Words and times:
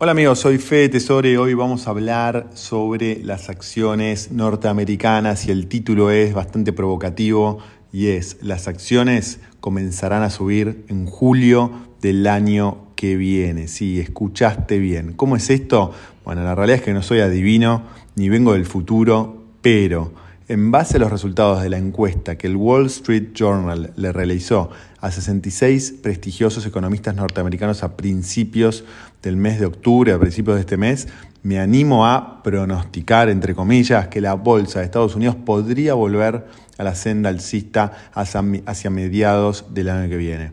Hola 0.00 0.12
amigos, 0.12 0.38
soy 0.38 0.58
Fede 0.58 0.90
Tesore 0.90 1.32
y 1.32 1.36
hoy 1.36 1.54
vamos 1.54 1.88
a 1.88 1.90
hablar 1.90 2.50
sobre 2.54 3.18
las 3.24 3.48
acciones 3.48 4.30
norteamericanas 4.30 5.48
y 5.48 5.50
el 5.50 5.66
título 5.66 6.12
es 6.12 6.34
bastante 6.34 6.72
provocativo 6.72 7.58
y 7.92 8.06
es 8.10 8.36
las 8.40 8.68
acciones 8.68 9.40
comenzarán 9.58 10.22
a 10.22 10.30
subir 10.30 10.84
en 10.86 11.06
julio 11.06 11.72
del 12.00 12.28
año 12.28 12.92
que 12.94 13.16
viene. 13.16 13.66
Sí, 13.66 13.98
escuchaste 13.98 14.78
bien. 14.78 15.14
¿Cómo 15.14 15.34
es 15.34 15.50
esto? 15.50 15.92
Bueno, 16.24 16.44
la 16.44 16.54
realidad 16.54 16.76
es 16.78 16.84
que 16.84 16.92
no 16.92 17.02
soy 17.02 17.18
adivino 17.18 17.82
ni 18.14 18.28
vengo 18.28 18.52
del 18.52 18.66
futuro, 18.66 19.46
pero 19.62 20.12
en 20.48 20.70
base 20.70 20.96
a 20.96 21.00
los 21.00 21.10
resultados 21.10 21.62
de 21.62 21.68
la 21.68 21.76
encuesta 21.76 22.38
que 22.38 22.46
el 22.46 22.56
Wall 22.56 22.86
Street 22.86 23.32
Journal 23.34 23.92
le 23.96 24.12
realizó 24.12 24.70
a 24.98 25.10
66 25.10 25.96
prestigiosos 26.02 26.64
economistas 26.64 27.14
norteamericanos 27.14 27.82
a 27.82 27.96
principios 27.96 28.84
del 29.22 29.36
mes 29.36 29.60
de 29.60 29.66
octubre, 29.66 30.12
a 30.12 30.18
principios 30.18 30.56
de 30.56 30.60
este 30.60 30.78
mes, 30.78 31.08
me 31.42 31.60
animo 31.60 32.06
a 32.06 32.42
pronosticar, 32.42 33.28
entre 33.28 33.54
comillas, 33.54 34.08
que 34.08 34.22
la 34.22 34.34
bolsa 34.34 34.78
de 34.78 34.86
Estados 34.86 35.14
Unidos 35.14 35.36
podría 35.36 35.94
volver 35.94 36.46
a 36.78 36.82
la 36.82 36.94
senda 36.94 37.28
alcista 37.28 37.92
hacia, 38.12 38.90
mediados 38.90 39.66
del 39.74 39.90
año 39.90 40.08
que 40.08 40.16
viene. 40.16 40.52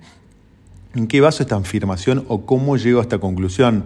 ¿En 0.94 1.08
qué 1.08 1.22
baso 1.22 1.42
esta 1.42 1.56
afirmación 1.56 2.26
o 2.28 2.46
cómo 2.46 2.78
llego 2.78 3.00
a 3.00 3.04
esta 3.04 3.20
conclusión? 3.20 3.86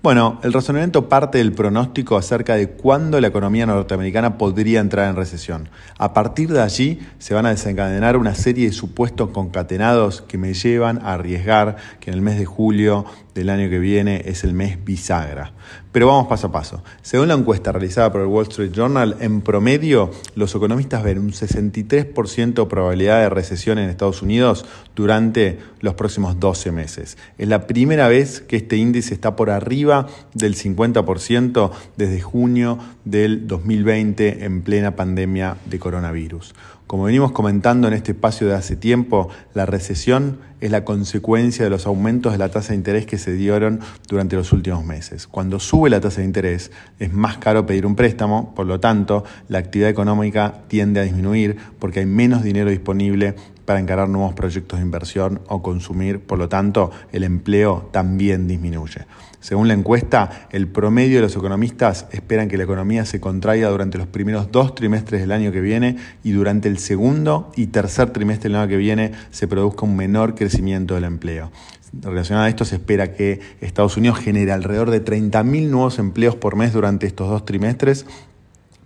Bueno, 0.00 0.38
el 0.44 0.52
razonamiento 0.52 1.08
parte 1.08 1.38
del 1.38 1.52
pronóstico 1.52 2.16
acerca 2.16 2.54
de 2.54 2.68
cuándo 2.68 3.20
la 3.20 3.26
economía 3.26 3.66
norteamericana 3.66 4.38
podría 4.38 4.78
entrar 4.78 5.10
en 5.10 5.16
recesión. 5.16 5.70
A 5.98 6.14
partir 6.14 6.52
de 6.52 6.62
allí 6.62 7.00
se 7.18 7.34
van 7.34 7.46
a 7.46 7.50
desencadenar 7.50 8.16
una 8.16 8.36
serie 8.36 8.66
de 8.66 8.72
supuestos 8.72 9.30
concatenados 9.30 10.22
que 10.22 10.38
me 10.38 10.54
llevan 10.54 10.98
a 10.98 11.14
arriesgar 11.14 11.74
que 11.98 12.10
en 12.10 12.14
el 12.14 12.22
mes 12.22 12.38
de 12.38 12.44
julio 12.44 13.06
del 13.34 13.50
año 13.50 13.68
que 13.68 13.80
viene 13.80 14.22
es 14.26 14.44
el 14.44 14.52
mes 14.52 14.84
bisagra. 14.84 15.52
Pero 15.90 16.06
vamos 16.06 16.28
paso 16.28 16.46
a 16.46 16.52
paso. 16.52 16.82
Según 17.02 17.28
la 17.28 17.34
encuesta 17.34 17.72
realizada 17.72 18.12
por 18.12 18.20
el 18.20 18.28
Wall 18.28 18.46
Street 18.48 18.72
Journal, 18.72 19.16
en 19.20 19.40
promedio 19.40 20.10
los 20.36 20.54
economistas 20.54 21.02
ven 21.02 21.18
un 21.18 21.32
63% 21.32 22.54
de 22.54 22.66
probabilidad 22.66 23.20
de 23.20 23.30
recesión 23.30 23.78
en 23.78 23.90
Estados 23.90 24.22
Unidos 24.22 24.64
durante 24.94 25.58
los 25.80 25.94
próximos 25.94 26.38
12 26.38 26.72
meses. 26.72 27.16
Es 27.36 27.48
la 27.48 27.66
primera 27.66 28.06
vez 28.08 28.40
que 28.40 28.56
este 28.56 28.76
índice 28.76 29.14
está 29.14 29.34
por 29.34 29.50
arriba 29.50 29.87
del 30.34 30.54
50% 30.54 31.70
desde 31.96 32.20
junio 32.20 32.78
del 33.04 33.46
2020 33.46 34.44
en 34.44 34.62
plena 34.62 34.96
pandemia 34.96 35.56
de 35.66 35.78
coronavirus. 35.78 36.54
Como 36.88 37.04
venimos 37.04 37.32
comentando 37.32 37.86
en 37.86 37.92
este 37.92 38.12
espacio 38.12 38.48
de 38.48 38.54
hace 38.54 38.74
tiempo, 38.74 39.28
la 39.52 39.66
recesión 39.66 40.38
es 40.62 40.70
la 40.70 40.86
consecuencia 40.86 41.62
de 41.62 41.68
los 41.68 41.86
aumentos 41.86 42.32
de 42.32 42.38
la 42.38 42.48
tasa 42.48 42.70
de 42.70 42.76
interés 42.76 43.04
que 43.04 43.18
se 43.18 43.34
dieron 43.34 43.80
durante 44.08 44.36
los 44.36 44.54
últimos 44.54 44.86
meses. 44.86 45.26
Cuando 45.26 45.60
sube 45.60 45.90
la 45.90 46.00
tasa 46.00 46.22
de 46.22 46.26
interés 46.26 46.70
es 46.98 47.12
más 47.12 47.36
caro 47.36 47.66
pedir 47.66 47.84
un 47.84 47.94
préstamo, 47.94 48.54
por 48.54 48.64
lo 48.64 48.80
tanto 48.80 49.22
la 49.48 49.58
actividad 49.58 49.90
económica 49.90 50.62
tiende 50.68 51.00
a 51.00 51.02
disminuir 51.02 51.58
porque 51.78 52.00
hay 52.00 52.06
menos 52.06 52.42
dinero 52.42 52.70
disponible 52.70 53.34
para 53.66 53.80
encarar 53.80 54.08
nuevos 54.08 54.32
proyectos 54.32 54.78
de 54.78 54.86
inversión 54.86 55.42
o 55.46 55.60
consumir, 55.60 56.20
por 56.20 56.38
lo 56.38 56.48
tanto 56.48 56.90
el 57.12 57.22
empleo 57.22 57.90
también 57.92 58.48
disminuye. 58.48 59.04
Según 59.40 59.68
la 59.68 59.74
encuesta, 59.74 60.48
el 60.50 60.68
promedio 60.68 61.16
de 61.16 61.22
los 61.22 61.36
economistas 61.36 62.06
esperan 62.10 62.48
que 62.48 62.56
la 62.56 62.64
economía 62.64 63.04
se 63.04 63.20
contraiga 63.20 63.68
durante 63.68 63.98
los 63.98 64.06
primeros 64.06 64.50
dos 64.50 64.74
trimestres 64.74 65.20
del 65.20 65.32
año 65.32 65.52
que 65.52 65.60
viene 65.60 65.96
y 66.24 66.32
durante 66.32 66.68
el 66.68 66.77
segundo 66.78 67.52
y 67.56 67.68
tercer 67.68 68.10
trimestre 68.10 68.48
del 68.48 68.56
año 68.56 68.68
que 68.68 68.76
viene 68.76 69.12
se 69.30 69.48
produzca 69.48 69.84
un 69.84 69.96
menor 69.96 70.34
crecimiento 70.34 70.94
del 70.94 71.04
empleo. 71.04 71.50
Relacionado 71.92 72.46
a 72.46 72.48
esto, 72.48 72.64
se 72.64 72.76
espera 72.76 73.14
que 73.14 73.40
Estados 73.60 73.96
Unidos 73.96 74.18
genere 74.18 74.52
alrededor 74.52 74.90
de 74.90 75.04
30.000 75.04 75.68
nuevos 75.68 75.98
empleos 75.98 76.36
por 76.36 76.56
mes 76.56 76.72
durante 76.72 77.06
estos 77.06 77.28
dos 77.28 77.44
trimestres 77.44 78.06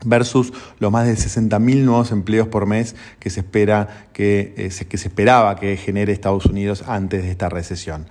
versus 0.04 0.52
los 0.78 0.90
más 0.92 1.06
de 1.06 1.14
60.000 1.14 1.84
nuevos 1.84 2.12
empleos 2.12 2.48
por 2.48 2.66
mes 2.66 2.96
que 3.18 3.30
se, 3.30 3.40
espera 3.40 4.06
eh, 4.14 4.70
que 4.88 4.98
se 4.98 5.08
esperaba 5.08 5.56
que 5.56 5.76
genere 5.76 6.12
Estados 6.12 6.46
Unidos 6.46 6.84
antes 6.86 7.22
de 7.22 7.30
esta 7.30 7.48
recesión. 7.48 8.06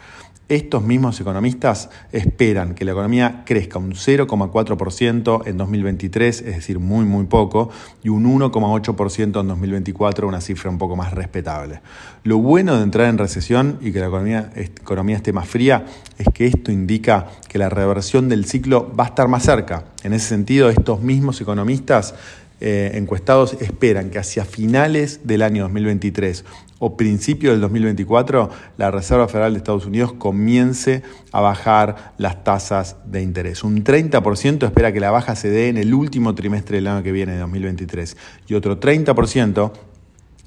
Estos 0.51 0.83
mismos 0.83 1.17
economistas 1.21 1.89
esperan 2.11 2.75
que 2.75 2.83
la 2.83 2.91
economía 2.91 3.43
crezca 3.45 3.79
un 3.79 3.93
0,4% 3.93 5.47
en 5.47 5.55
2023, 5.55 6.41
es 6.41 6.55
decir, 6.57 6.77
muy, 6.77 7.05
muy 7.05 7.23
poco, 7.23 7.69
y 8.03 8.09
un 8.09 8.25
1,8% 8.25 9.39
en 9.39 9.47
2024, 9.47 10.27
una 10.27 10.41
cifra 10.41 10.69
un 10.69 10.77
poco 10.77 10.97
más 10.97 11.13
respetable. 11.13 11.79
Lo 12.25 12.39
bueno 12.39 12.75
de 12.75 12.83
entrar 12.83 13.07
en 13.07 13.17
recesión 13.17 13.77
y 13.79 13.93
que 13.93 14.01
la 14.01 14.07
economía, 14.07 14.51
economía 14.55 15.15
esté 15.15 15.31
más 15.31 15.47
fría 15.47 15.85
es 16.21 16.27
que 16.33 16.47
esto 16.47 16.71
indica 16.71 17.27
que 17.47 17.57
la 17.57 17.69
reversión 17.69 18.29
del 18.29 18.45
ciclo 18.45 18.93
va 18.97 19.05
a 19.05 19.07
estar 19.07 19.27
más 19.27 19.43
cerca. 19.43 19.85
En 20.03 20.13
ese 20.13 20.29
sentido, 20.29 20.69
estos 20.69 21.01
mismos 21.01 21.41
economistas 21.41 22.15
eh, 22.63 22.91
encuestados 22.93 23.53
esperan 23.59 24.11
que 24.11 24.19
hacia 24.19 24.45
finales 24.45 25.21
del 25.23 25.41
año 25.41 25.63
2023 25.63 26.45
o 26.77 26.95
principio 26.95 27.51
del 27.51 27.61
2024 27.61 28.51
la 28.77 28.91
Reserva 28.91 29.27
Federal 29.27 29.53
de 29.53 29.57
Estados 29.57 29.87
Unidos 29.87 30.13
comience 30.13 31.01
a 31.31 31.41
bajar 31.41 32.13
las 32.19 32.43
tasas 32.43 32.97
de 33.05 33.23
interés. 33.23 33.63
Un 33.63 33.83
30% 33.83 34.63
espera 34.63 34.93
que 34.93 34.99
la 34.99 35.09
baja 35.09 35.35
se 35.35 35.49
dé 35.49 35.69
en 35.69 35.77
el 35.77 35.91
último 35.95 36.35
trimestre 36.35 36.77
del 36.77 36.87
año 36.87 37.01
que 37.01 37.11
viene, 37.11 37.33
de 37.33 37.39
2023, 37.39 38.15
y 38.47 38.53
otro 38.53 38.79
30% 38.79 39.71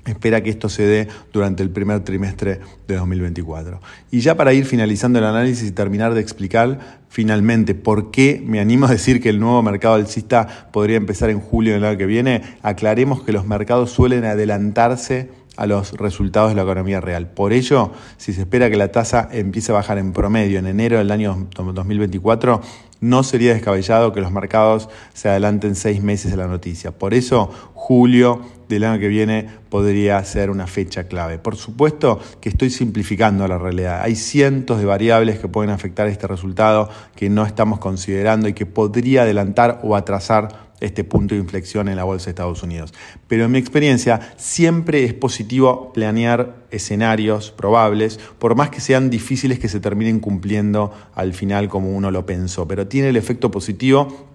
espera 0.06 0.42
que 0.42 0.50
esto 0.50 0.68
se 0.68 0.82
dé 0.84 1.08
durante 1.32 1.62
el 1.62 1.70
primer 1.70 2.00
trimestre 2.00 2.60
de 2.86 2.96
2024. 2.96 3.80
Y 4.10 4.20
ya 4.20 4.36
para 4.36 4.52
ir 4.52 4.66
finalizando 4.66 5.18
el 5.18 5.24
análisis 5.24 5.68
y 5.68 5.72
terminar 5.72 6.14
de 6.14 6.20
explicar 6.20 7.02
finalmente 7.08 7.74
por 7.74 8.10
qué 8.10 8.42
me 8.44 8.60
animo 8.60 8.86
a 8.86 8.90
decir 8.90 9.20
que 9.22 9.28
el 9.28 9.38
nuevo 9.40 9.62
mercado 9.62 9.94
alcista 9.94 10.68
podría 10.72 10.96
empezar 10.96 11.30
en 11.30 11.40
julio 11.40 11.74
del 11.74 11.84
año 11.84 11.98
que 11.98 12.06
viene, 12.06 12.42
aclaremos 12.62 13.22
que 13.22 13.32
los 13.32 13.46
mercados 13.46 13.90
suelen 13.90 14.24
adelantarse 14.24 15.30
a 15.56 15.66
los 15.66 15.92
resultados 15.92 16.50
de 16.50 16.56
la 16.56 16.62
economía 16.62 17.00
real. 17.00 17.28
Por 17.28 17.52
ello, 17.52 17.92
si 18.16 18.32
se 18.32 18.42
espera 18.42 18.70
que 18.70 18.76
la 18.76 18.92
tasa 18.92 19.28
empiece 19.32 19.72
a 19.72 19.76
bajar 19.76 19.98
en 19.98 20.12
promedio 20.12 20.58
en 20.58 20.66
enero 20.66 20.98
del 20.98 21.10
año 21.10 21.48
2024, 21.54 22.60
no 23.00 23.22
sería 23.22 23.52
descabellado 23.52 24.12
que 24.12 24.20
los 24.20 24.32
mercados 24.32 24.88
se 25.12 25.28
adelanten 25.28 25.74
seis 25.74 26.02
meses 26.02 26.32
a 26.32 26.36
la 26.36 26.46
noticia. 26.46 26.90
Por 26.90 27.12
eso, 27.12 27.50
julio 27.74 28.40
del 28.68 28.84
año 28.84 28.98
que 28.98 29.08
viene 29.08 29.46
podría 29.68 30.24
ser 30.24 30.50
una 30.50 30.66
fecha 30.66 31.04
clave. 31.04 31.38
Por 31.38 31.56
supuesto 31.56 32.18
que 32.40 32.48
estoy 32.48 32.70
simplificando 32.70 33.46
la 33.46 33.58
realidad. 33.58 34.00
Hay 34.02 34.16
cientos 34.16 34.78
de 34.78 34.86
variables 34.86 35.38
que 35.38 35.48
pueden 35.48 35.70
afectar 35.70 36.06
este 36.06 36.26
resultado 36.26 36.88
que 37.14 37.28
no 37.28 37.44
estamos 37.44 37.78
considerando 37.78 38.48
y 38.48 38.54
que 38.54 38.64
podría 38.64 39.22
adelantar 39.22 39.80
o 39.82 39.96
atrasar 39.96 40.63
este 40.84 41.04
punto 41.04 41.34
de 41.34 41.40
inflexión 41.40 41.88
en 41.88 41.96
la 41.96 42.04
bolsa 42.04 42.26
de 42.26 42.30
Estados 42.30 42.62
Unidos. 42.62 42.92
Pero 43.28 43.44
en 43.44 43.52
mi 43.52 43.58
experiencia 43.58 44.34
siempre 44.36 45.04
es 45.04 45.14
positivo 45.14 45.92
planear 45.92 46.64
escenarios 46.70 47.50
probables, 47.50 48.18
por 48.38 48.54
más 48.54 48.70
que 48.70 48.80
sean 48.80 49.10
difíciles 49.10 49.58
que 49.58 49.68
se 49.68 49.80
terminen 49.80 50.20
cumpliendo 50.20 50.92
al 51.14 51.32
final 51.34 51.68
como 51.68 51.90
uno 51.90 52.10
lo 52.10 52.26
pensó, 52.26 52.68
pero 52.68 52.86
tiene 52.86 53.08
el 53.08 53.16
efecto 53.16 53.50
positivo 53.50 54.33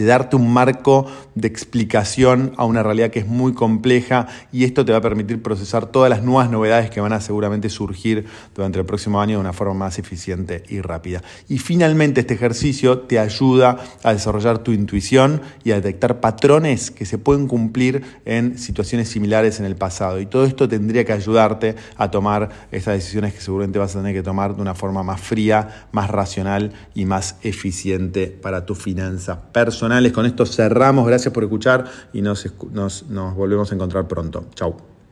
de 0.00 0.06
darte 0.06 0.34
un 0.34 0.50
marco 0.50 1.06
de 1.34 1.46
explicación 1.46 2.52
a 2.56 2.64
una 2.64 2.82
realidad 2.82 3.10
que 3.10 3.18
es 3.18 3.26
muy 3.26 3.52
compleja 3.52 4.28
y 4.50 4.64
esto 4.64 4.82
te 4.82 4.92
va 4.92 4.98
a 4.98 5.02
permitir 5.02 5.42
procesar 5.42 5.84
todas 5.84 6.08
las 6.08 6.22
nuevas 6.22 6.50
novedades 6.50 6.88
que 6.88 7.02
van 7.02 7.12
a 7.12 7.20
seguramente 7.20 7.68
surgir 7.68 8.24
durante 8.54 8.78
el 8.78 8.86
próximo 8.86 9.20
año 9.20 9.36
de 9.36 9.40
una 9.40 9.52
forma 9.52 9.74
más 9.74 9.98
eficiente 9.98 10.62
y 10.70 10.80
rápida. 10.80 11.22
Y 11.50 11.58
finalmente 11.58 12.20
este 12.20 12.32
ejercicio 12.32 13.00
te 13.00 13.18
ayuda 13.18 13.76
a 14.02 14.14
desarrollar 14.14 14.60
tu 14.60 14.72
intuición 14.72 15.42
y 15.64 15.72
a 15.72 15.74
detectar 15.74 16.20
patrones 16.20 16.90
que 16.90 17.04
se 17.04 17.18
pueden 17.18 17.46
cumplir 17.46 18.02
en 18.24 18.56
situaciones 18.56 19.10
similares 19.10 19.60
en 19.60 19.66
el 19.66 19.76
pasado. 19.76 20.18
Y 20.18 20.24
todo 20.24 20.46
esto 20.46 20.66
tendría 20.66 21.04
que 21.04 21.12
ayudarte 21.12 21.76
a 21.98 22.10
tomar 22.10 22.48
esas 22.72 22.94
decisiones 22.94 23.34
que 23.34 23.42
seguramente 23.42 23.78
vas 23.78 23.94
a 23.94 23.98
tener 23.98 24.14
que 24.14 24.22
tomar 24.22 24.56
de 24.56 24.62
una 24.62 24.74
forma 24.74 25.02
más 25.02 25.20
fría, 25.20 25.88
más 25.92 26.08
racional 26.08 26.72
y 26.94 27.04
más 27.04 27.36
eficiente 27.42 28.28
para 28.28 28.64
tu 28.64 28.74
finanza 28.74 29.52
personal 29.52 29.89
con 30.12 30.26
esto 30.26 30.46
cerramos. 30.46 31.06
Gracias 31.06 31.32
por 31.32 31.44
escuchar 31.44 31.84
y 32.12 32.22
nos, 32.22 32.46
nos 32.72 33.34
volvemos 33.34 33.70
a 33.72 33.74
encontrar 33.74 34.06
pronto. 34.08 34.46
Chau. 34.54 34.89